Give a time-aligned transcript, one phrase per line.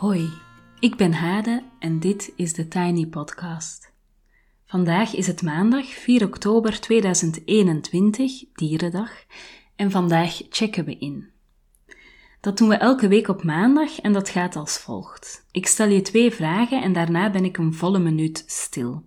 [0.00, 0.30] Hoi,
[0.78, 3.92] ik ben Hade en dit is de Tiny Podcast.
[4.66, 9.10] Vandaag is het maandag 4 oktober 2021, Dierendag,
[9.76, 11.30] en vandaag checken we in.
[12.40, 15.46] Dat doen we elke week op maandag en dat gaat als volgt.
[15.52, 19.04] Ik stel je twee vragen en daarna ben ik een volle minuut stil.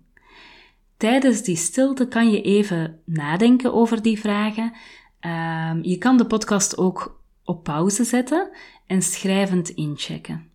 [0.96, 4.72] Tijdens die stilte kan je even nadenken over die vragen.
[5.20, 8.50] Ehm, je kan de podcast ook op pauze zetten
[8.86, 10.52] en schrijvend inchecken.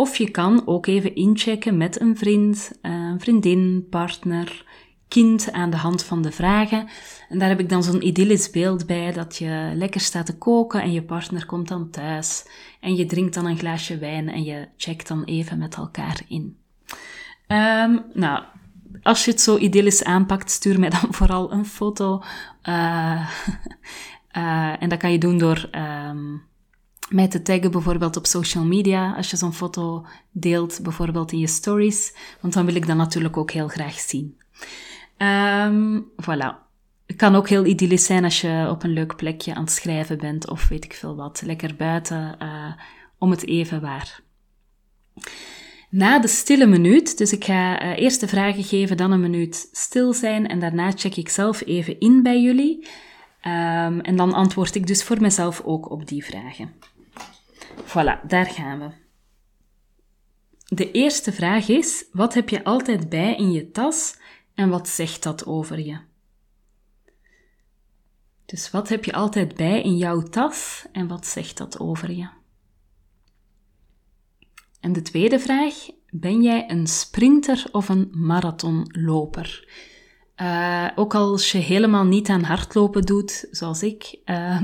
[0.00, 4.64] Of je kan ook even inchecken met een vriend, eh, een vriendin, partner,
[5.08, 6.88] kind aan de hand van de vragen.
[7.28, 10.82] En daar heb ik dan zo'n idyllisch beeld bij dat je lekker staat te koken
[10.82, 12.46] en je partner komt dan thuis
[12.80, 16.56] en je drinkt dan een glaasje wijn en je checkt dan even met elkaar in.
[17.46, 18.44] Ehm, nou,
[19.02, 22.22] als je het zo idyllisch aanpakt, stuur mij dan vooral een foto.
[22.68, 23.30] Uh,
[24.36, 26.48] uh, en dat kan je doen door um,
[27.10, 31.46] mij te taggen bijvoorbeeld op social media, als je zo'n foto deelt, bijvoorbeeld in je
[31.46, 34.38] stories, want dan wil ik dat natuurlijk ook heel graag zien.
[35.18, 36.68] Um, voilà.
[37.06, 40.18] Het kan ook heel idyllisch zijn als je op een leuk plekje aan het schrijven
[40.18, 42.72] bent of weet ik veel wat, lekker buiten, uh,
[43.18, 44.20] om het even waar.
[45.90, 49.68] Na de stille minuut, dus ik ga uh, eerst de vragen geven, dan een minuut
[49.72, 52.86] stil zijn en daarna check ik zelf even in bij jullie.
[53.46, 56.72] Um, en dan antwoord ik dus voor mezelf ook op die vragen.
[57.84, 58.90] Voilà, daar gaan we.
[60.64, 64.16] De eerste vraag is: wat heb je altijd bij in je tas
[64.54, 65.98] en wat zegt dat over je?
[68.46, 72.28] Dus wat heb je altijd bij in jouw tas en wat zegt dat over je?
[74.80, 75.74] En de tweede vraag:
[76.10, 79.68] ben jij een sprinter of een marathonloper?
[80.36, 84.62] Uh, ook als je helemaal niet aan hardlopen doet, zoals ik, uh,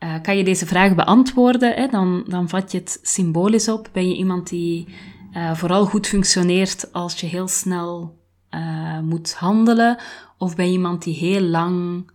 [0.00, 3.88] uh, kan je deze vraag beantwoorden, hè, dan, dan vat je het symbolisch op.
[3.92, 4.88] Ben je iemand die
[5.32, 8.18] uh, vooral goed functioneert als je heel snel
[8.50, 9.98] uh, moet handelen?
[10.38, 12.10] Of ben je iemand die heel lang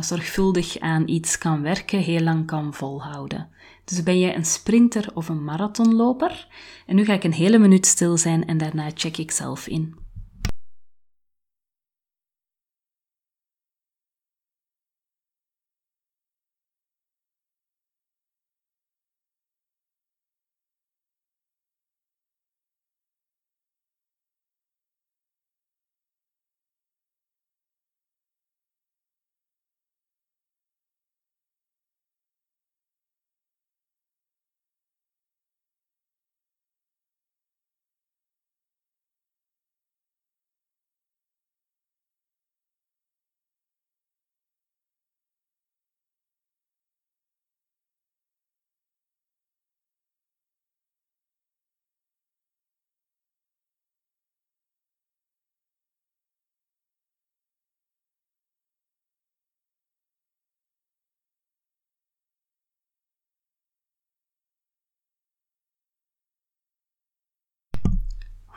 [0.00, 3.48] zorgvuldig aan iets kan werken, heel lang kan volhouden?
[3.84, 6.48] Dus ben je een sprinter of een marathonloper?
[6.86, 9.94] En nu ga ik een hele minuut stil zijn en daarna check ik zelf in.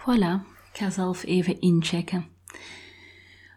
[0.01, 0.41] Voilà,
[0.73, 2.25] ik ga zelf even inchecken.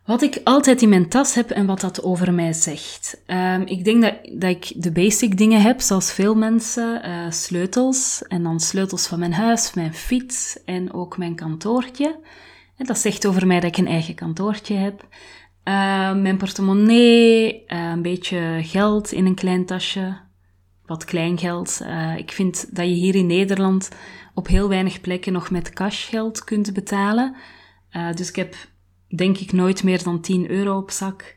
[0.04, 3.22] Wat ik altijd in mijn tas heb en wat dat over mij zegt.
[3.26, 7.08] Um, ik denk dat, dat ik de basic dingen heb, zoals veel mensen.
[7.08, 12.18] Uh, sleutels en dan sleutels van mijn huis, mijn fiets en ook mijn kantoortje.
[12.76, 15.02] En dat zegt over mij dat ik een eigen kantoortje heb.
[15.64, 20.16] Uh, mijn portemonnee, uh, een beetje geld in een klein tasje,
[20.86, 21.78] wat kleingeld.
[21.82, 23.88] Uh, ik vind dat je hier in Nederland
[24.34, 27.36] op heel weinig plekken nog met cashgeld kunt betalen.
[27.92, 28.54] Uh, dus ik heb
[29.16, 31.36] denk ik nooit meer dan 10 euro op zak.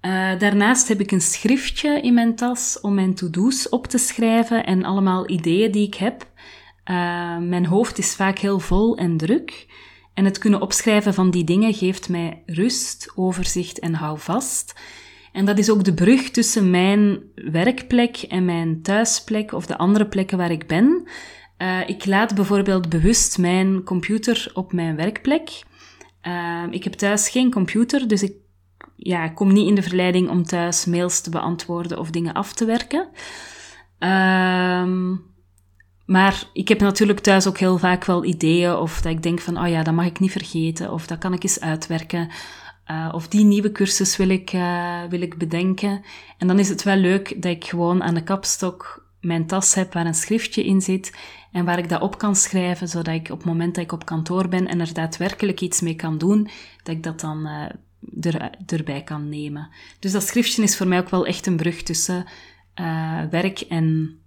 [0.00, 4.66] Uh, daarnaast heb ik een schriftje in mijn tas om mijn to-do's op te schrijven
[4.66, 6.32] en allemaal ideeën die ik heb.
[7.40, 9.66] Mijn hoofd is vaak heel vol en druk.
[10.14, 14.74] En het kunnen opschrijven van die dingen geeft mij rust, overzicht en houvast.
[15.34, 20.06] En dat is ook de brug tussen mijn werkplek en mijn thuisplek of de andere
[20.06, 21.08] plekken waar ik ben.
[21.58, 25.62] Uh, ik laat bijvoorbeeld bewust mijn computer op mijn werkplek.
[26.26, 28.32] Uh, ik heb thuis geen computer, dus ik
[28.96, 32.64] ja, kom niet in de verleiding om thuis mails te beantwoorden of dingen af te
[32.64, 33.08] werken.
[33.98, 35.12] Uh,
[36.06, 39.58] maar ik heb natuurlijk thuis ook heel vaak wel ideeën of dat ik denk van,
[39.58, 42.30] oh ja, dat mag ik niet vergeten of dat kan ik eens uitwerken.
[42.90, 46.04] Uh, of die nieuwe cursus wil ik, uh, wil ik bedenken.
[46.38, 49.92] En dan is het wel leuk dat ik gewoon aan de kapstok mijn tas heb
[49.92, 51.16] waar een schriftje in zit
[51.52, 54.04] en waar ik dat op kan schrijven, zodat ik op het moment dat ik op
[54.04, 56.48] kantoor ben en er daadwerkelijk iets mee kan doen,
[56.82, 59.68] dat ik dat dan uh, er, erbij kan nemen.
[59.98, 62.26] Dus dat schriftje is voor mij ook wel echt een brug tussen
[63.30, 64.18] werk en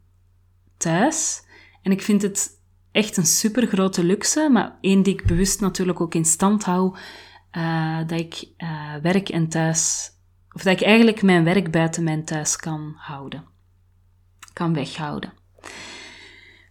[0.78, 1.44] thuis.
[1.82, 2.50] En ik vind het
[2.92, 6.96] echt een super grote luxe, maar één die ik bewust natuurlijk ook in stand hou,
[7.52, 10.12] uh, dat ik uh, werk en thuis,
[10.52, 13.46] of dat ik eigenlijk mijn werk buiten mijn thuis kan houden,
[14.54, 15.34] kan weghouden.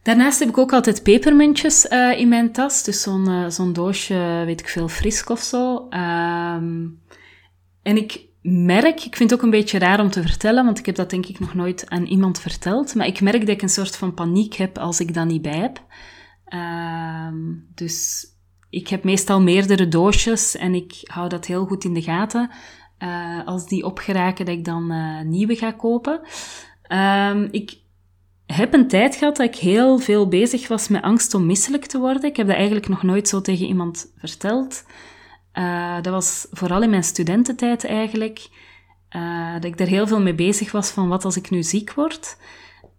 [0.03, 4.61] Daarnaast heb ik ook altijd pepermuntjes uh, in mijn tas, dus zo'n zo'n doosje, weet
[4.61, 5.89] ik veel, frisk of zo.
[5.91, 7.03] Um,
[7.83, 10.87] en ik merk, ik vind het ook een beetje raar om te vertellen, want ik
[10.87, 13.69] heb dat denk ik nog nooit aan iemand verteld, maar ik merk dat ik een
[13.69, 15.85] soort van paniek heb als ik dat niet bij heb.
[16.55, 17.29] Uh,
[17.75, 18.27] dus
[18.77, 22.51] ik heb meestal meerdere doosjes en ik hou dat heel goed in de gaten.
[22.99, 26.21] Uh, als die opgeraken, dat ik dan uh, nieuwe ga kopen.
[26.89, 27.79] Uh, ik
[28.47, 31.99] heb een tijd gehad dat ik heel veel bezig was met angst om misselijk te
[31.99, 32.25] worden.
[32.25, 34.85] Ik heb dat eigenlijk nog nooit zo tegen iemand verteld.
[35.55, 38.49] Uh, dat was vooral in mijn studententijd eigenlijk.
[39.55, 42.37] Dat ik er heel veel mee bezig was van wat als ik nu ziek word.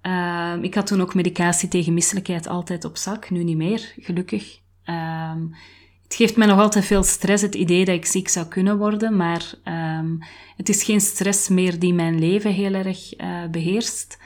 [0.02, 4.60] Uh, ik had toen ook medicatie tegen misselijkheid altijd op zak, nu niet meer, gelukkig.
[4.90, 5.56] Um,
[6.04, 9.16] het geeft mij nog altijd veel stress, het idee dat ik ziek zou kunnen worden,
[9.16, 10.20] maar um,
[10.58, 13.16] het is geen stress meer die mijn leven heel erg
[13.52, 14.20] beheerst.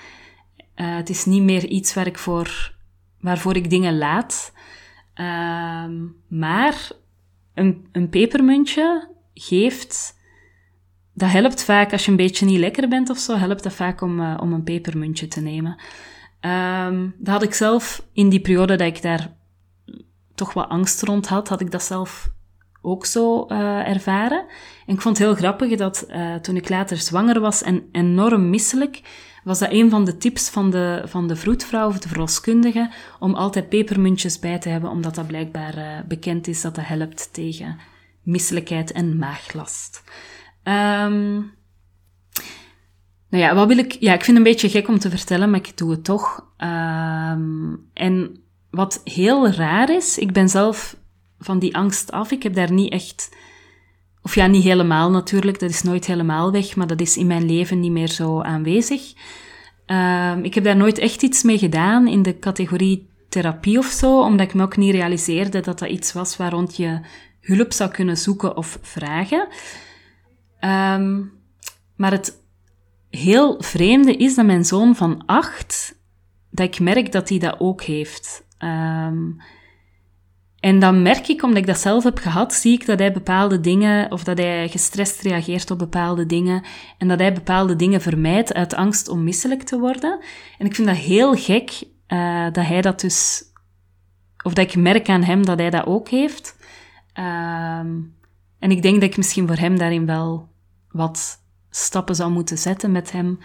[0.76, 2.74] het is niet meer iets waar ik voor,
[3.20, 4.54] waarvoor ik dingen laat.
[5.16, 6.92] Um, maar
[7.54, 10.20] een, een pepermuntje geeft,
[11.14, 14.02] dat helpt vaak als je een beetje niet lekker bent of zo, helpt dat vaak
[14.02, 15.82] om, uh, om een pepermuntje te nemen.
[17.18, 19.40] Dat had ik zelf in die periode dat ik daar
[20.42, 22.30] toch wat angst rond had, had ik dat zelf
[22.82, 24.46] ook zo uh, ervaren.
[24.86, 28.50] En ik vond het heel grappig dat uh, toen ik later zwanger was en enorm
[28.50, 29.02] misselijk,
[29.44, 33.36] was dat een van de tips van de, van de vroedvrouw of de verloskundige om
[33.36, 37.80] altijd pepermuntjes bij te hebben, omdat dat blijkbaar uh, bekend is dat dat helpt tegen
[38.24, 40.04] misselijkheid en maaglast.
[40.64, 41.54] Um,
[43.30, 43.92] nou ja, wat wil ik...
[43.92, 46.46] Ja, ik vind het een beetje gek om te vertellen, maar ik doe het toch.
[46.58, 50.96] Um, en wat heel raar is, ik ben zelf
[51.40, 52.32] van die angst af.
[52.32, 53.36] Ik heb daar niet echt...
[54.22, 57.46] Of ja, niet helemaal natuurlijk, dat is nooit helemaal weg, maar dat is in mijn
[57.46, 59.14] leven niet meer zo aanwezig.
[59.88, 64.22] Uh, ik heb daar nooit echt iets mee gedaan in de categorie therapie of zo,
[64.22, 67.00] omdat ik me ook niet realiseerde dat dat iets was waar rond je
[67.42, 69.48] hulp zou kunnen zoeken of vragen.
[70.60, 71.32] Um,
[71.96, 72.42] maar het
[73.10, 75.96] heel vreemde is dat mijn zoon van acht,
[76.50, 78.44] dat ik merk dat hij dat ook heeft.
[78.64, 79.38] Um,
[80.60, 83.60] en dan merk ik, omdat ik dat zelf heb gehad, zie ik dat hij bepaalde
[83.60, 86.64] dingen, of dat hij gestrest reageert op bepaalde dingen,
[86.98, 90.20] en dat hij bepaalde dingen vermijdt uit angst om misselijk te worden.
[90.58, 93.44] En ik vind dat heel gek uh, dat hij dat dus,
[94.44, 96.56] of dat ik merk aan hem dat hij dat ook heeft.
[97.14, 98.16] Um,
[98.60, 100.50] en ik denk dat ik misschien voor hem daarin wel
[100.92, 103.40] wat stappen zou moeten zetten met hem,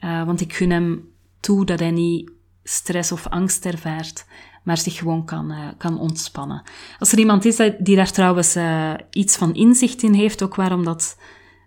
[0.00, 1.08] uh, want ik gun hem
[1.40, 2.30] toe dat hij niet
[2.62, 4.26] stress of angst ervaart
[4.62, 6.62] maar zich gewoon kan, uh, kan ontspannen.
[6.98, 10.84] Als er iemand is die daar trouwens uh, iets van inzicht in heeft, ook waarom
[10.84, 11.18] dat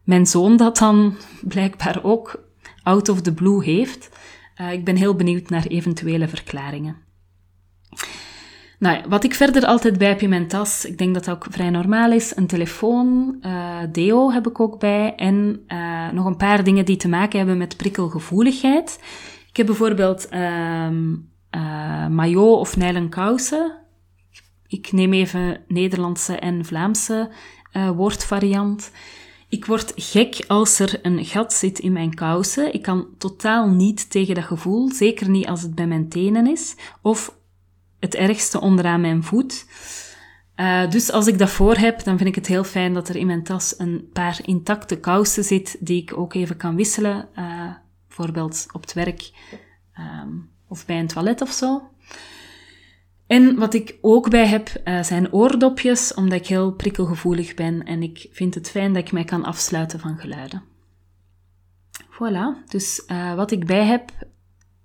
[0.04, 2.44] mijn zoon dat dan blijkbaar ook
[2.84, 4.10] out of the blue heeft,
[4.62, 6.96] uh, ik ben heel benieuwd naar eventuele verklaringen.
[8.80, 11.46] Nou wat ik verder altijd bij heb in mijn tas, ik denk dat dat ook
[11.50, 13.38] vrij normaal is, een telefoon,
[13.92, 15.66] deo heb ik ook bij en
[16.14, 19.00] nog een paar dingen die te maken hebben met prikkelgevoeligheid.
[19.50, 23.82] Ik heb bijvoorbeeld um, uh, maillot of nylon kousen.
[24.68, 27.32] Ik neem even Nederlandse en Vlaamse
[27.74, 28.92] uh, woordvariant.
[29.50, 32.74] Ik word gek als er een gat zit in mijn kousen.
[32.74, 36.76] Ik kan totaal niet tegen dat gevoel, zeker niet als het bij mijn tenen is,
[37.02, 37.38] of
[38.00, 39.66] het ergste onderaan mijn voet.
[40.56, 43.16] Uh, dus als ik dat voor heb, dan vind ik het heel fijn dat er
[43.16, 47.30] in mijn tas een paar intacte kousen zit die ik ook even kan wisselen.
[47.36, 47.72] Uh,
[48.08, 49.32] bijvoorbeeld op het werk
[50.00, 51.82] um, of bij een toilet of zo.
[53.28, 58.04] En wat ik ook bij heb, uh, zijn oordopjes, omdat ik heel prikkelgevoelig ben en
[58.04, 60.64] ik vind het fijn dat ik mij kan afsluiten van geluiden.
[62.10, 64.12] Voilà, dus uh, wat ik bij heb,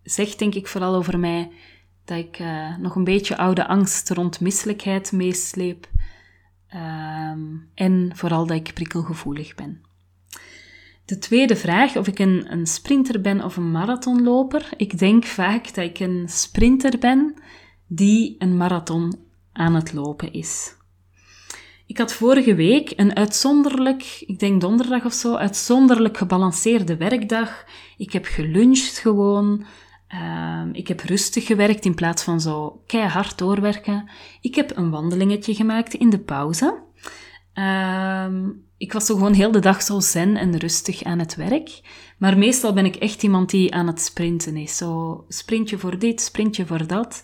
[0.02, 1.50] zegt denk ik vooral over mij
[2.04, 5.88] dat ik uh, nog een beetje oude angst rond misselijkheid meesleep.
[6.75, 9.88] Um, en vooral dat ik prikkelgevoelig ben.
[11.09, 14.69] De tweede vraag, of ik een, een sprinter ben of een marathonloper.
[14.77, 17.35] Ik denk vaak dat ik een sprinter ben
[17.87, 19.15] die een marathon
[19.53, 20.75] aan het lopen is.
[21.87, 27.65] Ik had vorige week een uitzonderlijk, ik denk donderdag of zo, uitzonderlijk gebalanceerde werkdag.
[27.97, 29.65] Ik heb geluncht gewoon.
[30.15, 34.11] Uh, ik heb rustig gewerkt in plaats van zo keihard doorwerken.
[34.41, 36.87] Ik heb een wandelingetje gemaakt in de pauze.
[37.59, 41.81] Ehm, ik was zo gewoon heel de dag zo zen en rustig aan het werk.
[42.19, 44.77] Maar meestal ben ik echt iemand die aan het sprinten is.
[44.77, 47.23] Zo sprintje voor dit, sprintje voor dat.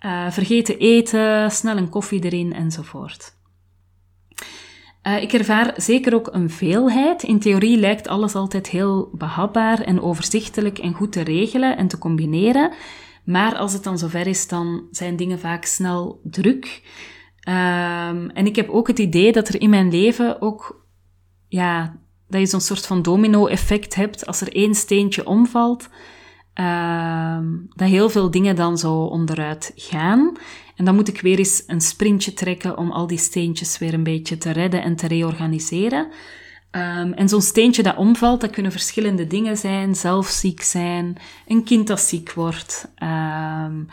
[0.00, 3.32] Uh, vergeten eten, snel een koffie erin enzovoort.
[5.02, 7.22] Uh, ik ervaar zeker ook een veelheid.
[7.22, 11.98] In theorie lijkt alles altijd heel behapbaar en overzichtelijk en goed te regelen en te
[11.98, 12.72] combineren.
[13.24, 16.82] Maar als het dan zover is, dan zijn dingen vaak snel druk.
[17.48, 20.86] Um, en ik heb ook het idee dat er in mijn leven ook,
[21.48, 21.96] ja,
[22.28, 24.26] dat je zo'n soort van domino-effect hebt.
[24.26, 25.88] Als er één steentje omvalt,
[26.60, 27.38] uh,
[27.74, 30.36] dat heel veel dingen dan zo onderuit gaan.
[30.76, 34.02] En dan moet ik weer eens een sprintje trekken om al die steentjes weer een
[34.02, 36.06] beetje te redden en te reorganiseren.
[36.70, 39.94] Um, en zo'n steentje dat omvalt, dat kunnen verschillende dingen zijn.
[39.94, 43.88] Zelf ziek zijn, een kind dat ziek wordt, um,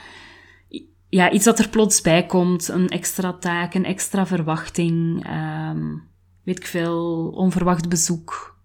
[1.12, 5.28] ja, iets dat er plots bij komt, een extra taak, een extra verwachting,
[5.70, 6.04] um,
[6.44, 8.60] weet ik veel, onverwacht bezoek.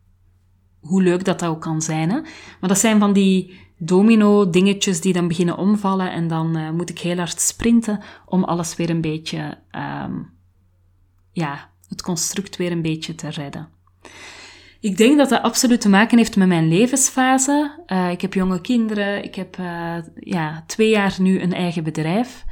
[0.80, 2.10] Hoe leuk dat dat ook kan zijn.
[2.10, 2.20] Hè?
[2.60, 6.98] Maar dat zijn van die domino-dingetjes die dan beginnen omvallen en dan uh, moet ik
[6.98, 9.58] heel hard sprinten om alles weer een beetje,
[10.04, 10.32] um,
[11.32, 13.68] ja, het construct weer een beetje te redden.
[14.86, 17.84] Ik denk dat dat absoluut te maken heeft met mijn levensfase.
[17.86, 22.44] Uh, ik heb jonge kinderen, ik heb uh, ja, twee jaar nu een eigen bedrijf.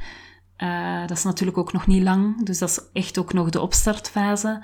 [1.07, 4.63] dat is natuurlijk ook nog niet lang, dus dat is echt ook nog de opstartfase.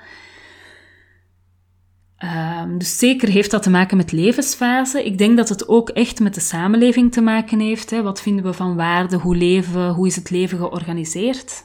[2.62, 5.04] Um, dus zeker heeft dat te maken met levensfase.
[5.04, 7.90] Ik denk dat het ook echt met de samenleving te maken heeft.
[7.90, 8.02] Hè.
[8.02, 9.16] Wat vinden we van waarde?
[9.16, 9.88] Hoe leven?
[9.88, 11.64] Hoe is het leven georganiseerd?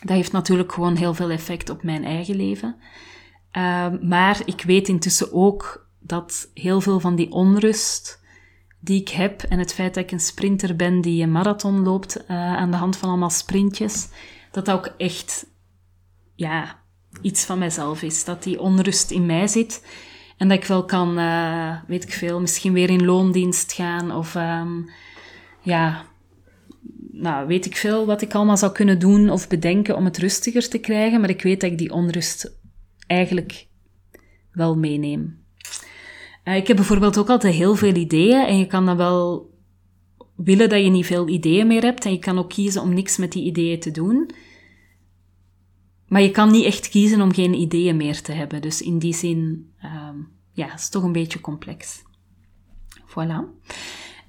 [0.00, 2.76] Dat heeft natuurlijk gewoon heel veel effect op mijn eigen leven.
[3.52, 8.20] Um, maar ik weet intussen ook dat heel veel van die onrust
[8.80, 12.20] die ik heb en het feit dat ik een sprinter ben die een marathon loopt
[12.20, 14.08] uh, aan de hand van allemaal sprintjes,
[14.50, 15.46] dat dat ook echt
[16.34, 16.78] ja,
[17.22, 18.24] iets van mijzelf is.
[18.24, 19.86] Dat die onrust in mij zit.
[20.36, 24.12] En dat ik wel kan, uh, weet ik veel, misschien weer in loondienst gaan.
[24.12, 24.90] Of um,
[25.60, 26.04] ja,
[27.12, 30.68] nou, weet ik veel wat ik allemaal zou kunnen doen of bedenken om het rustiger
[30.68, 31.20] te krijgen.
[31.20, 32.57] Maar ik weet dat ik die onrust
[33.08, 33.66] eigenlijk
[34.52, 35.38] wel meeneem.
[36.44, 38.46] Uh, ik heb bijvoorbeeld ook altijd heel veel ideeën.
[38.46, 39.50] En je kan dan wel
[40.36, 42.04] willen dat je niet veel ideeën meer hebt.
[42.04, 44.30] En je kan ook kiezen om niks met die ideeën te doen.
[46.06, 48.60] Maar je kan niet echt kiezen om geen ideeën meer te hebben.
[48.60, 52.02] Dus in die zin, um, ja, is toch een beetje complex.
[53.06, 53.40] Voilà.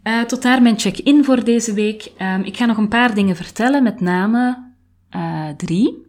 [0.03, 2.11] Uh, tot daar mijn check-in voor deze week.
[2.21, 4.71] Um, ik ga nog een paar dingen vertellen, met name
[5.15, 6.07] uh, drie.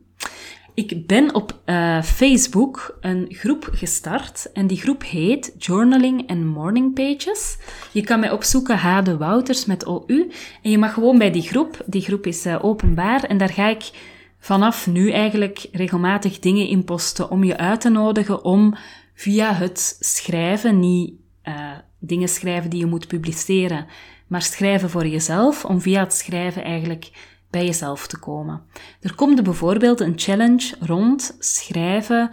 [0.74, 6.94] Ik ben op uh, Facebook een groep gestart en die groep heet Journaling and Morning
[6.94, 7.58] Pages.
[7.92, 10.30] Je kan mij opzoeken Hade Wouters met OU
[10.62, 13.90] en je mag gewoon bij die groep, die groep is openbaar en daar ga ik
[14.38, 18.74] vanaf nu eigenlijk regelmatig dingen inposten om je uit te nodigen om
[19.14, 21.12] via het schrijven, niet
[21.44, 23.86] uh, dingen schrijven die je moet publiceren,
[24.26, 27.10] maar schrijven voor jezelf, om via het schrijven eigenlijk
[27.50, 28.62] bij jezelf te komen.
[29.00, 32.30] Er komt bijvoorbeeld een challenge rond schrijven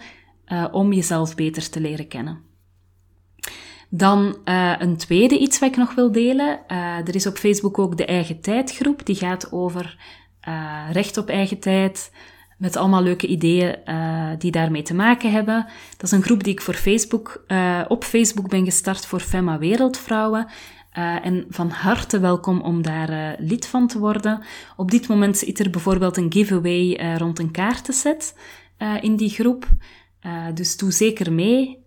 [0.48, 2.42] uh, om jezelf beter te leren kennen.
[3.90, 6.60] Dan uh, een tweede iets wat ik nog wil delen.
[6.68, 9.06] Uh, er is op Facebook ook de eigen tijdgroep.
[9.06, 9.98] Die gaat over
[10.92, 12.12] recht op eigen tijd,
[12.58, 13.76] met allemaal leuke ideeën
[14.38, 15.66] die daarmee te maken hebben.
[15.92, 17.46] Dat is een groep die ik voor Facebook,
[17.88, 20.48] op Facebook ben gestart voor Femma Wereldvrouwen.
[20.98, 24.42] En van harte welkom om daar lid van te worden.
[24.76, 28.36] Op dit moment zit er bijvoorbeeld een giveaway rond een kaartenset
[29.02, 29.68] in die groep.
[30.54, 31.78] dus doe zeker mee.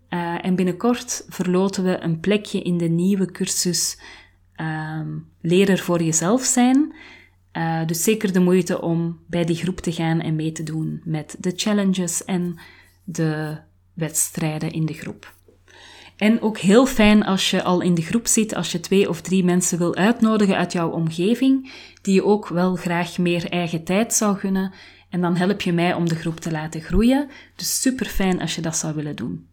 [0.42, 4.00] en binnenkort verloten we een plekje in de nieuwe cursus
[4.54, 5.08] ehm,
[5.40, 6.94] Leren voor jezelf zijn.
[7.86, 11.36] Dus zeker de moeite om bij die groep te gaan en mee te doen met
[11.38, 12.58] de challenges en
[13.04, 13.56] de
[13.94, 15.34] wedstrijden in de groep.
[16.20, 19.20] En ook heel fijn als je al in de groep zit, als je twee of
[19.20, 21.72] drie mensen wil uitnodigen uit jouw omgeving,
[22.02, 24.72] die je ook wel graag meer eigen tijd zou gunnen.
[25.10, 27.28] En dan help je mij om de groep te laten groeien.
[27.56, 29.46] Dus super fijn als je dat zou willen doen.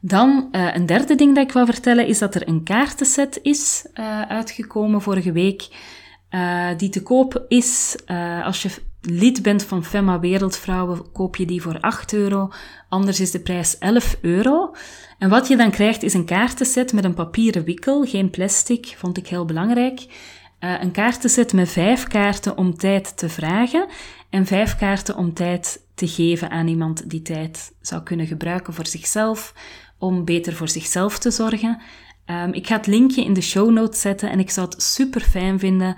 [0.00, 3.86] Dan uh, een derde ding dat ik wil vertellen is dat er een kaartenset is
[3.94, 5.68] uh, uitgekomen vorige week
[6.30, 7.96] uh, die te koop is.
[8.44, 12.50] Als je lid bent van Femma Wereldvrouwen, koop je die voor 8 euro.
[12.88, 14.74] Anders is de prijs 11 euro.
[15.18, 19.16] En wat je dan krijgt is een kaartenset met een papieren wikkel, geen plastic, vond
[19.16, 20.00] ik heel belangrijk.
[20.60, 23.86] Uh, een kaartenset met vijf kaarten om tijd te vragen
[24.30, 28.86] en vijf kaarten om tijd te geven aan iemand die tijd zou kunnen gebruiken voor
[28.86, 29.54] zichzelf,
[29.98, 31.80] om beter voor zichzelf te zorgen.
[32.26, 35.20] Um, ik ga het linkje in de show notes zetten en ik zou het super
[35.20, 35.96] fijn vinden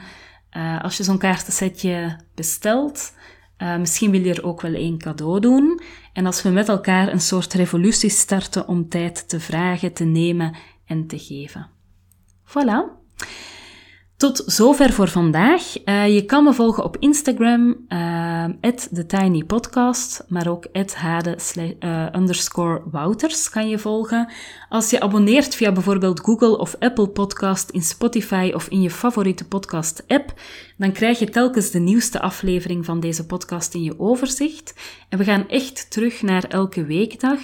[0.56, 3.12] uh, als je zo'n kaartensetje bestelt.
[3.58, 5.80] Uh, misschien wil je er ook wel één cadeau doen.
[6.12, 10.56] En als we met elkaar een soort revolutie starten om tijd te vragen, te nemen
[10.86, 11.70] en te geven.
[12.44, 13.00] Voilà.
[14.22, 15.62] Tot zover voor vandaag.
[15.84, 18.44] Uh, je kan me volgen op Instagram, uh,
[18.92, 21.38] TheTinyPodcast, maar ook hade
[21.80, 24.32] uh, underscore Wouters kan je volgen.
[24.68, 29.44] Als je abonneert via bijvoorbeeld Google of Apple Podcast in Spotify of in je favoriete
[29.44, 30.32] podcast-app,
[30.76, 34.74] dan krijg je telkens de nieuwste aflevering van deze podcast in je overzicht.
[35.08, 37.38] En we gaan echt terug naar elke weekdag.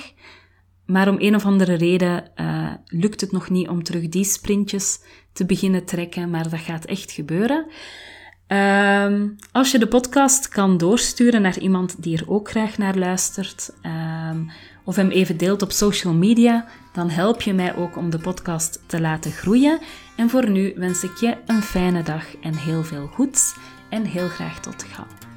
[0.88, 5.00] Maar om een of andere reden uh, lukt het nog niet om terug die sprintjes
[5.32, 7.66] te beginnen trekken, maar dat gaat echt gebeuren.
[8.46, 13.72] Um, als je de podcast kan doorsturen naar iemand die er ook graag naar luistert,
[14.30, 14.50] um,
[14.84, 18.82] of hem even deelt op social media, dan help je mij ook om de podcast
[18.86, 19.78] te laten groeien.
[20.16, 23.54] En voor nu wens ik je een fijne dag en heel veel goeds
[23.90, 25.27] en heel graag tot gauw.